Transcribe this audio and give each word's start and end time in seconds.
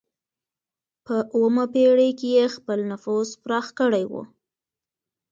په 1.05 1.15
اوومه 1.33 1.65
پېړۍ 1.73 2.11
کې 2.19 2.29
یې 2.37 2.45
خپل 2.55 2.79
نفوذ 2.91 3.27
پراخ 3.43 3.67
کړی 3.79 4.03
و. 4.11 4.13